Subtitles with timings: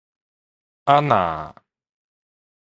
[0.85, 1.53] 啊若